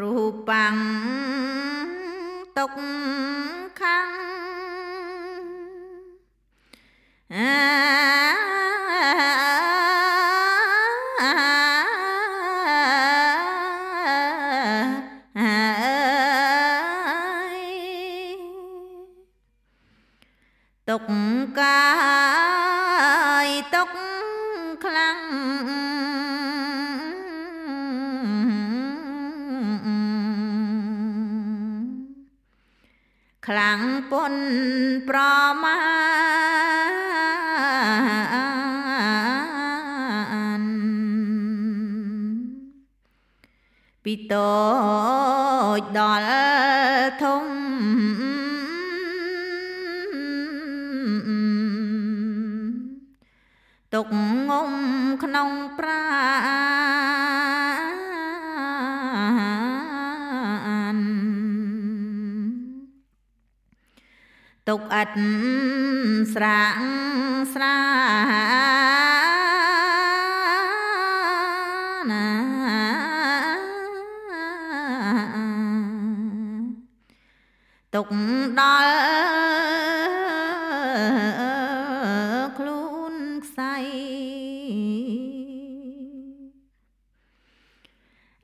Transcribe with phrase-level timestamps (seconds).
[0.00, 0.14] រូ
[0.48, 0.76] បាំង
[2.56, 2.72] ទុក
[3.80, 4.12] ខាំង
[20.88, 21.04] ទុក
[21.58, 21.82] កា
[23.46, 23.90] យទុក
[24.84, 25.81] ខ្លាំង
[33.48, 34.34] ខ្លាំងពុន
[35.08, 35.18] ប្រ
[35.62, 35.78] មា
[40.60, 40.62] ណ
[44.04, 44.52] ពីតូ
[45.78, 47.46] ចដល់ធំ
[53.94, 54.08] ទុក
[54.48, 54.72] ងុំ
[55.22, 56.51] ក្នុងប្រា
[64.68, 65.14] ទុកអត់
[66.34, 66.80] ស្រាង
[67.54, 67.78] ស្រា
[72.10, 72.26] ណា
[77.94, 78.08] ទុក
[78.58, 78.94] ដល់
[82.58, 83.74] ខ្លួនខ្សៃ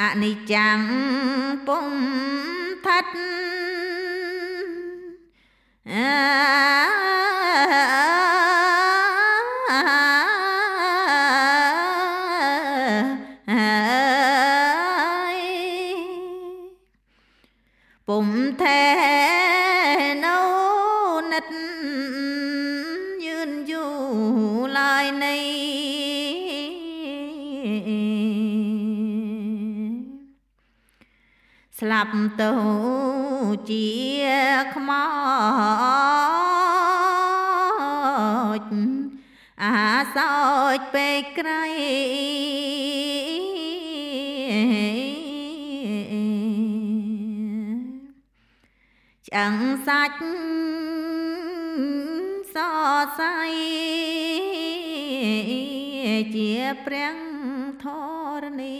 [0.00, 0.80] អនិច្ចំ
[1.68, 1.88] ពុំ
[2.86, 3.12] ថាត់
[18.62, 18.82] ថែ
[20.24, 20.38] នៅ
[21.32, 21.46] និត
[23.24, 25.36] យឿនយូរឡើយនៃ
[31.78, 32.52] ស្លាប់ទៅ
[33.70, 33.88] ជា
[34.74, 35.06] ខ្មោ
[38.58, 38.68] ច
[39.62, 39.76] អា
[40.16, 40.34] សោ
[40.76, 41.64] ចពេកក្រៃ
[49.26, 50.18] ឆ្អឹងសាច់
[52.54, 53.36] សរសៃ
[56.34, 56.52] ជា
[56.84, 57.16] ព្រះ
[57.82, 57.84] ធ
[58.42, 58.78] រណី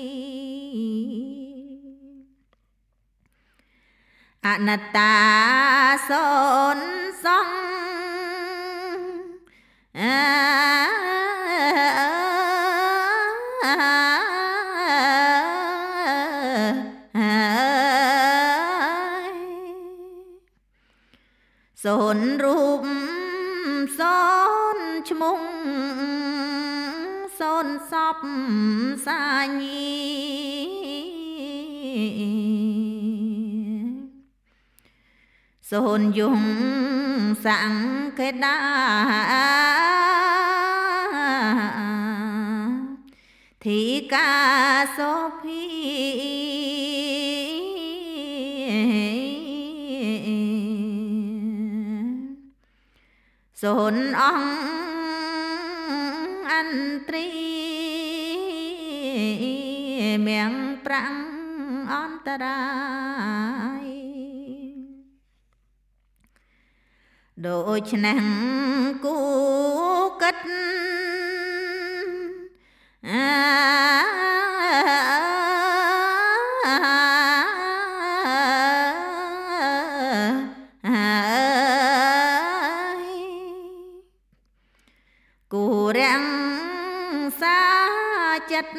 [4.46, 5.16] អនត្តា
[6.08, 6.28] សូ
[6.76, 6.78] ន
[7.24, 7.63] សង
[21.88, 22.84] សូនរូប
[23.98, 24.20] សូ
[24.76, 24.78] ន
[25.08, 25.40] ឈ្មោះ
[27.38, 28.18] សូនសព
[29.06, 29.22] សា
[29.60, 29.94] ញី
[35.70, 36.42] សូនយង
[37.44, 38.58] សង្កេដា
[43.64, 43.80] ធី
[44.12, 44.30] កា
[44.96, 46.53] សូភី
[53.62, 55.30] សូនអង្គ
[56.50, 57.26] អន្ត្រី
[60.26, 60.52] មៀង
[60.84, 61.16] ប្រាំង
[61.92, 62.62] អន្តរា
[63.84, 63.86] យ
[67.46, 67.60] ដូ
[67.90, 68.22] ច្នេះ
[69.04, 69.16] គូ
[70.22, 70.36] កិត
[85.52, 85.64] គូ
[85.98, 86.24] រាំង
[87.40, 87.62] សា
[88.52, 88.78] ចិត្ត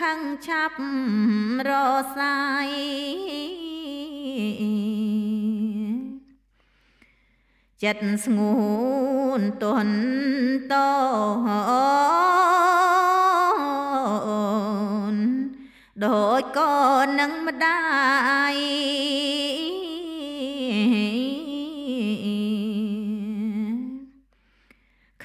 [0.00, 0.78] ខឹងឆាប់
[1.68, 1.70] រ
[2.16, 2.68] សាយ
[7.82, 8.54] ចិត្តស្ងួ
[9.40, 9.96] នទន់
[10.72, 10.74] ត
[15.12, 15.16] ន
[16.04, 16.74] ដូចកូ
[17.04, 17.32] ននឹង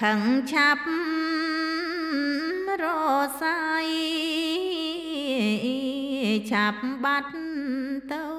[0.03, 0.85] ខឹងឆាប់
[2.81, 2.85] រ
[3.41, 3.59] សៃ
[6.51, 7.31] ឆាប់បាត់
[8.11, 8.38] ទៅ